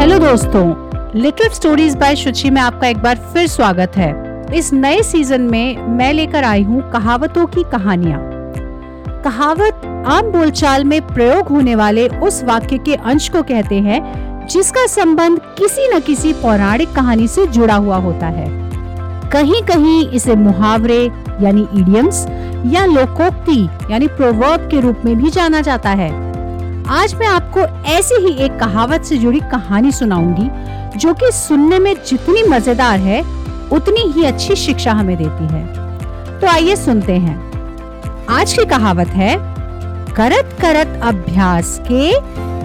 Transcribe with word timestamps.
Hello 0.00 0.18
दोस्तों 0.18 1.20
little 1.20 1.48
stories 1.48 1.96
bye 1.96 2.14
शुचि 2.16 2.50
में 2.50 2.60
आपका 2.60 2.86
एक 2.88 2.98
बार 2.98 3.16
फिर 3.32 3.46
स्वागत 3.46 3.96
है। 3.96 4.12
इस 4.54 4.72
नए 4.72 5.02
सीज़न 5.02 5.40
में 5.40 5.76
मैं 5.88 6.12
लेकर 6.12 6.44
आई 6.44 6.62
हूँ 6.62 6.80
कहावतों 6.90 7.44
की 7.46 7.62
कहानियाँ। 7.62 8.20
कहावत 9.24 10.04
आम 10.06 10.30
बोलचाल 10.32 10.84
में 10.84 11.00
प्रयोग 11.06 11.48
होने 11.48 11.74
वाले 11.74 12.06
उस 12.08 12.42
वाक्य 12.44 12.78
के 12.78 12.94
अंश 12.94 13.28
को 13.28 13.42
कहते 13.42 13.80
हैं, 13.80 14.46
जिसका 14.46 14.86
संबंध 14.86 15.40
किसी 15.58 15.88
न 15.88 16.00
किसी 16.00 16.32
पौराणिक 16.32 16.92
कहानी 16.92 17.28
से 17.28 17.46
जुड़ा 17.46 17.74
हुआ 17.74 17.96
होता 17.96 18.26
है। 18.26 18.48
कहीं 19.30 19.62
कहीं 19.62 20.08
इसे 20.08 20.36
मुहावरे, 20.36 21.04
यानी 21.40 21.66
इडियम्स 21.74 22.26
या 22.72 22.86
लोकोक्ति, 22.86 23.68
यानी 23.90 24.08
प्रोवर्ब 24.08 24.68
के 24.70 24.80
रूप 24.80 25.04
में 25.04 25.16
भी 25.16 25.30
जाना 25.30 25.60
जाता 25.60 25.90
है। 25.90 26.29
आज 26.90 27.12
मैं 27.14 27.26
आपको 27.26 27.60
ऐसी 27.88 28.14
ही 28.14 28.32
एक 28.44 28.58
कहावत 28.58 29.04
से 29.04 29.16
जुड़ी 29.16 29.40
कहानी 29.40 29.90
सुनाऊँगी, 29.92 30.48
जो 30.98 31.12
कि 31.14 31.30
सुनने 31.32 31.78
में 31.78 31.92
जितनी 32.06 32.42
मज़ेदार 32.42 32.98
है, 32.98 33.20
उतनी 33.72 34.00
ही 34.12 34.24
अच्छी 34.24 34.56
शिक्षा 34.56 34.92
हमें 34.92 35.16
देती 35.16 35.46
है। 35.46 36.40
तो 36.40 36.46
आइए 36.46 36.74
सुनते 36.76 37.16
हैं। 37.16 38.26
आज 38.30 38.52
की 38.52 38.64
कहावत 38.64 39.08
है, 39.08 39.36
करत 40.16 40.56
करत 40.60 41.00
अभ्यास 41.04 41.78
के 41.90 42.10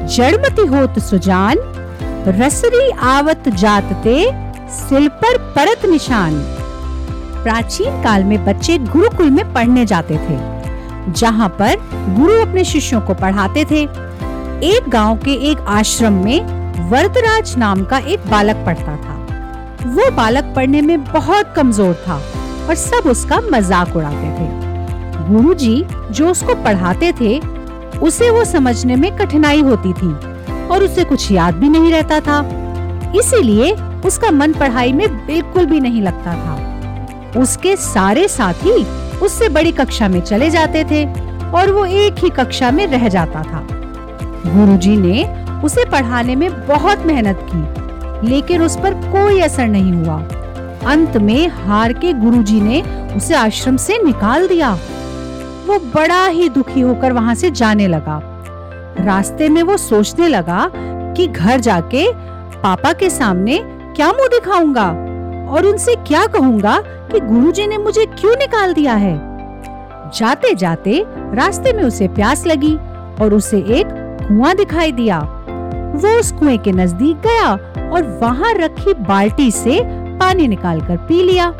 जड़मती 0.07 0.65
होत 0.67 0.97
सुजान, 0.99 1.59
रसरी 2.29 2.89
आवत 3.09 3.49
जातते 3.49 4.17
सिल 4.79 5.07
पर 5.21 5.37
परत 5.53 5.85
निशान। 5.85 6.39
प्राचीन 7.43 8.01
काल 8.03 8.23
में 8.23 8.43
बच्चे 8.45 8.77
गुरुकुल 8.79 9.29
में 9.29 9.53
पढ़ने 9.53 9.85
जाते 9.85 10.17
थे, 10.19 10.39
जहाँ 11.11 11.49
पर 11.59 11.77
गुरु 12.17 12.41
अपने 12.41 12.63
शिष्यों 12.63 13.01
को 13.01 13.13
पढ़ाते 13.13 13.65
थे। 13.65 13.85
एक 14.63 14.87
गाँव 14.89 15.17
के 15.17 15.31
एक 15.49 15.59
आश्रम 15.69 16.13
में 16.13 16.89
वरदराज 16.89 17.55
नाम 17.57 17.83
का 17.83 17.97
एक 17.97 18.19
बालक 18.29 18.55
पढ़ता 18.55 18.95
था। 18.95 19.15
वो 19.85 20.09
बालक 20.11 20.53
पढ़ने 20.55 20.81
में 20.81 21.03
बहुत 21.03 21.53
कमज़ोर 21.55 21.93
था 22.07 22.15
और 22.67 22.75
सब 22.75 23.09
उसका 23.09 23.39
मज़ाक 23.41 23.95
उड़ाते 23.95 24.29
थे। 24.29 24.47
गुरुजी 25.27 25.83
जो 26.11 26.29
उसको 26.29 26.55
पढ़ाते 26.55 27.11
थे, 27.11 27.39
उसे 27.99 28.29
वो 28.29 28.45
समझने 28.45 28.95
में 28.95 29.15
कठिनाई 29.17 29.61
होती 29.61 29.93
थी 29.93 30.13
और 30.67 30.83
उसे 30.83 31.03
कुछ 31.03 31.31
याद 31.31 31.55
भी 31.55 31.69
नहीं 31.69 31.91
रहता 31.91 32.19
था। 32.19 32.39
इसीलिए 33.19 33.71
उसका 34.05 34.31
मन 34.31 34.53
पढ़ाई 34.53 34.93
में 34.93 35.07
बिल्कुल 35.25 35.65
भी 35.65 35.79
नहीं 35.79 36.01
लगता 36.01 36.33
था। 36.35 37.41
उसके 37.41 37.75
सारे 37.75 38.27
साथी 38.27 38.83
उससे 39.19 39.49
बड़ी 39.49 39.71
कक्षा 39.71 40.07
में 40.07 40.19
चले 40.21 40.49
जाते 40.49 40.83
थे 40.83 41.05
और 41.51 41.71
वो 41.71 41.85
एक 41.85 42.23
ही 42.23 42.29
कक्षा 42.29 42.71
में 42.71 42.85
रह 42.87 43.07
जाता 43.09 43.43
था। 43.43 43.67
गुरुजी 44.55 44.95
ने 44.97 45.23
उसे 45.61 45.85
पढ़ाने 45.85 46.35
में 46.35 46.49
बहुत 46.67 47.05
मेहनत 47.05 47.39
की, 47.51 48.27
लेकिन 48.27 48.61
उस 48.61 48.77
पर 48.77 48.93
कोई 48.93 49.39
असर 49.39 49.67
नहीं 49.67 49.93
हुआ। 49.93 50.17
अंत 50.91 51.17
में 51.17 51.47
हार 51.47 51.93
के 51.93 52.13
गुरुजी 52.13 52.61
ने 52.61 52.81
उसे 53.15 53.35
आश्रम 53.35 53.77
से 53.77 53.97
निकाल 54.03 54.47
दिया। 54.47 54.73
वो 55.67 55.79
बड़ा 55.95 56.25
ही 56.25 56.49
दुखी 56.49 56.81
होकर 56.81 57.13
वहाँ 57.13 57.35
से 57.35 57.51
जाने 57.51 57.87
लगा। 57.87 58.19
रास्ते 58.99 59.49
में 59.49 59.61
वो 59.63 59.77
सोचने 59.77 60.27
लगा 60.27 60.69
कि 60.75 61.27
घर 61.27 61.59
जाके 61.59 62.05
पापा 62.61 62.93
के 62.93 63.09
सामने 63.09 63.59
क्या 63.95 64.11
मुँह 64.11 64.27
दिखाऊँगा 64.27 64.87
और 65.51 65.65
उनसे 65.65 65.95
क्या 65.95 66.25
कहूँगा 66.27 66.79
कि 67.11 67.19
गुरुजी 67.19 67.67
ने 67.67 67.77
मुझे 67.77 68.05
क्यों 68.05 68.35
निकाल 68.35 68.73
दिया 68.73 68.93
है। 68.93 69.15
जाते 70.15 70.53
जाते 70.55 71.03
रास्ते 71.33 71.73
में 71.73 71.83
उसे 71.83 72.07
प्यास 72.07 72.45
लगी 72.47 72.75
और 73.21 73.33
उसे 73.33 73.57
एक 73.79 73.87
कुआँ 74.27 74.55
दिखाई 74.55 74.91
दिया। 74.91 75.19
वो 75.95 76.19
उस 76.19 76.31
कुएँ 76.31 76.57
के 76.57 76.71
नज़दीक 76.71 77.17
गया 77.17 77.51
और 77.91 78.03
वहाँ 78.21 78.53
रखी 78.53 78.93
बाल्टी 79.03 79.49
से 79.51 79.79
पानी 80.19 80.47
निकालकर 80.47 80.97
पी 80.97 81.21
लिया। 81.23 81.51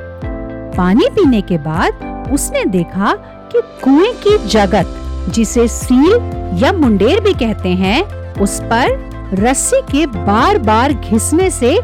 पानी 0.77 1.09
पीने 1.09 1.41
के 1.41 1.57
बाद 1.57 2.29
उसने 2.33 2.63
देखा 2.65 3.13
कि 3.51 3.61
कुएँ 3.83 4.13
की 4.23 4.37
जगत, 4.47 4.95
जिसे 5.29 5.67
सील 5.67 6.59
या 6.63 6.71
मुंडेर 6.73 7.19
भी 7.19 7.33
कहते 7.33 7.69
हैं, 7.69 8.01
उस 8.33 8.59
पर 8.63 9.13
रस्सी 9.33 9.81
के 9.81 10.05
बार 10.05 10.57
बार 10.57 10.93
घिसने 10.93 11.49
से 11.49 11.77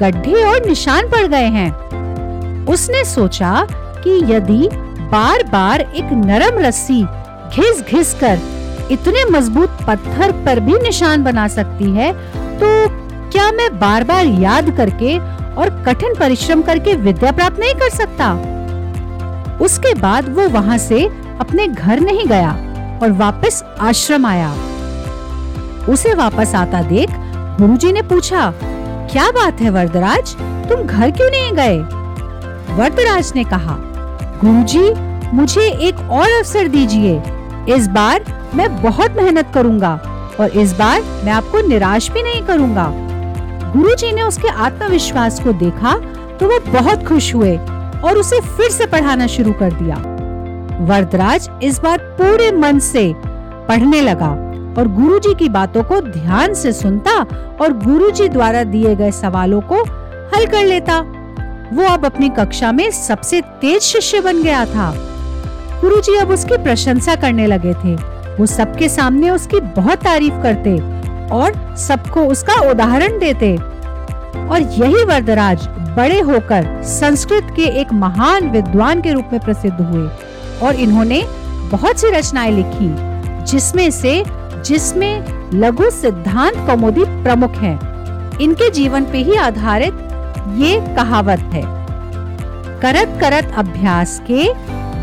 गड्ढे 0.00 0.42
और 0.44 0.66
निशान 0.66 1.08
पड़ 1.08 1.26
गए 1.26 1.48
हैं। 1.56 2.66
उसने 2.66 3.04
सोचा 3.04 3.66
कि 3.72 4.18
यदि 4.32 4.68
बार 5.10 5.42
बार 5.42 5.80
एक 5.80 6.12
नरम 6.12 6.58
रस्सी 6.58 7.02
घिस 7.02 7.82
घिस 7.88 8.14
कर 8.14 8.38
इतने 8.90 9.24
मज़बूत 9.30 9.78
पत्थर 9.86 10.32
पर 10.44 10.60
भी 10.60 10.78
निशान 10.82 11.22
बना 11.24 11.46
सकती 11.48 11.90
है 11.90 12.12
तो 12.58 12.66
क्या 13.30 13.50
मैं 13.52 13.68
बार 13.78 14.04
बार 14.04 14.26
याद 14.40 14.70
करके 14.76 15.18
और 15.54 15.70
कठिन 15.86 16.14
परिश्रम 16.14 16.62
करके 16.62 16.94
विद्या 16.96 17.32
प्राप्त 17.32 17.58
नहीं 17.60 17.74
कर 17.74 17.90
सकता? 17.90 18.32
उसके 19.64 19.94
बाद 19.94 20.28
वो 20.28 20.48
वहाँ 20.48 20.78
से 20.78 21.04
अपने 21.40 21.66
घर 21.66 22.00
नहीं 22.00 22.26
गया 22.26 22.50
और 23.02 23.12
वापस 23.12 23.62
आश्रम 23.80 24.26
आया। 24.26 24.50
उसे 25.88 26.14
वापस 26.14 26.54
आता 26.54 26.82
देख 26.82 27.10
गुरुजी 27.60 27.92
ने 27.92 28.02
पूछा, 28.02 28.50
क्या 29.12 29.30
बात 29.30 29.60
है 29.60 29.70
वरदराज? 29.70 30.34
तुम 30.68 30.82
घर 30.82 31.10
क्यों 31.10 31.30
नहीं 31.30 31.52
गए? 31.52 31.78
वरदराज 32.76 33.32
ने 33.36 33.44
कहा, 33.44 33.76
गुरुजी, 34.40 34.90
मुझे 35.36 35.68
एक 35.88 36.00
और 36.00 36.30
अवसर 36.30 36.68
दीजिए। 36.68 37.20
इस 37.68 37.86
बार 37.88 38.24
मैं 38.54 38.68
बहुत 38.82 39.16
मेहनत 39.16 39.50
करूँगा 39.54 39.94
और 40.40 40.50
इस 40.58 40.72
बार 40.72 41.02
मैं 41.24 41.32
आपको 41.32 41.60
निराश 41.68 42.10
भी 42.10 42.22
नहीं 42.22 42.42
करूँगा। 42.46 42.86
गुरुजी 43.72 44.12
ने 44.12 44.22
उसके 44.22 44.48
आत्मविश्वास 44.48 45.40
को 45.40 45.52
देखा 45.54 45.94
तो 46.38 46.48
वो 46.48 46.58
बहुत 46.72 47.06
खुश 47.08 47.34
हुए 47.34 47.56
और 47.56 48.18
उसे 48.18 48.40
फिर 48.48 48.70
से 48.70 48.86
पढ़ाना 48.86 49.26
शुरू 49.26 49.52
कर 49.52 49.72
दिया। 49.72 49.96
वरदराज 50.86 51.48
इस 51.62 51.78
बार 51.78 51.98
पूरे 52.18 52.50
मन 52.52 52.78
से 52.78 53.12
पढ़ने 53.68 54.00
लगा 54.00 54.30
और 54.78 54.88
गुरुजी 54.94 55.34
की 55.34 55.48
बातों 55.48 55.82
को 55.84 56.00
ध्यान 56.02 56.54
से 56.54 56.72
सुनता 56.72 57.20
और 57.60 57.72
गुरुजी 57.84 58.28
द्वारा 58.28 58.62
दिए 58.64 58.94
गए 58.94 59.10
सवालों 59.12 59.60
को 59.72 59.82
हल 60.34 60.46
कर 60.46 60.64
लेता। 60.64 60.98
वो 61.72 61.84
अब 61.84 62.04
अपनी 62.06 62.28
कक्षा 62.28 62.72
में 62.72 62.90
सबसे 62.90 63.40
तेज 63.60 63.82
शिष्य 63.82 64.20
बन 64.20 64.42
गया 64.42 64.64
था। 64.66 64.90
गुरुजी 65.80 66.16
अब 66.16 66.30
उसकी 66.30 66.56
प्रशंसा 66.56 67.14
करने 67.14 67.46
लगे 67.46 67.74
थे। 67.74 67.94
वो 68.36 68.46
सबके 68.46 68.88
सामने 68.88 69.30
उसकी 69.30 69.60
बहुत 69.60 69.98
तारीफ़ 69.98 70.42
करते 70.42 70.78
और 71.28 71.76
सबको 71.76 72.20
उसका 72.20 72.70
उदाहरण 72.70 73.18
देते। 73.18 73.56
और 74.48 74.60
यही 74.60 75.04
वरदराज 75.04 75.66
बड़े 75.96 76.20
होकर 76.20 76.82
संस्कृत 76.82 77.52
के 77.56 77.62
एक 77.80 77.92
महान 77.92 78.50
विद्वान 78.50 79.00
के 79.00 79.12
रूप 79.12 79.30
में 79.32 79.40
प्रसिद्ध 79.40 79.80
हुए 79.80 80.08
और 80.62 80.74
इन्होंने 80.74 81.22
बहुत 81.70 81.98
सी 81.98 82.10
रचनाएँ 82.10 82.50
लिखी, 82.50 82.94
जिसमें 83.44 83.90
से, 83.90 84.22
जिसमें 84.66 85.24
लघु 85.54 85.90
सिद्धांत 85.90 86.66
कौमुदी 86.66 87.04
प्रमुख 87.04 87.52
है। 87.52 87.78
इनके 88.40 88.70
जीवन 88.70 89.04
पे 89.04 89.18
ही 89.18 89.36
आधारित 89.36 89.94
ये 90.56 90.94
कहावत 90.96 91.38
है। 91.38 91.62
करत 92.80 93.18
करत 93.20 93.54
अभ्यास 93.58 94.22
के 94.30 94.44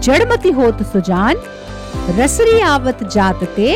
जड़मती 0.03 0.49
होत 0.51 0.81
सुजान, 0.83 1.35
रसरी 2.17 2.59
आवत 2.61 3.03
जातते 3.03 3.75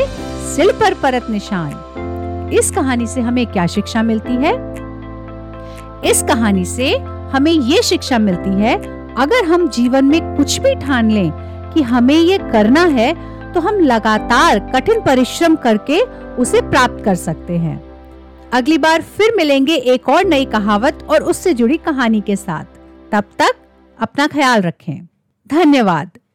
सिल 0.56 0.72
पर 0.72 0.94
परत 0.94 1.30
निशान। 1.30 2.50
इस 2.54 2.72
कहानी 2.72 3.08
से 3.08 3.22
हमें 3.22 3.46
क्या 3.48 3.66
शिक्षा 3.68 4.04
मिलती 4.04 4.36
है? 4.36 4.54
इस 6.06 6.24
कहानी 6.24 6.66
से 6.66 6.92
हमें 7.32 7.52
ये 7.52 7.82
शिक्षा 7.82 8.20
मिलती 8.20 8.50
है, 8.62 8.76
अगर 9.16 9.46
हम 9.46 9.68
जीवन 9.70 10.06
में 10.06 10.36
कुछ 10.38 10.60
भी 10.60 10.76
ठान 10.76 11.12
लें 11.12 11.32
कि 11.74 11.82
हमें 11.84 12.16
ये 12.16 12.38
करना 12.52 12.84
है 12.92 13.14
तो 13.54 13.60
हम 13.60 13.80
लगातार 13.82 14.60
कठिन 14.76 15.02
परिश्रम 15.02 15.56
करके 15.56 16.02
उसे 16.38 16.62
प्राप्त 16.62 17.04
कर 17.06 17.16
सकते 17.16 17.58
हैं। 17.58 17.82
अगली 18.54 18.78
बार 18.78 19.02
फिर 19.18 19.34
मिलेंगे 19.36 19.76
एक 19.76 20.10
और 20.10 20.26
नई 20.26 20.46
कहावत 20.46 21.08
और 21.10 21.24
उससे 21.24 21.54
जुड़ी 21.54 21.78
कहानी 21.78 22.22
के 22.22 22.36
साथ। 22.36 22.66
तब 23.12 23.24
तक 23.40 23.56
अपना 24.00 24.28
ख्याल 24.28 24.62
रखें। 24.62 25.08
धन्यवाद। 25.50 26.18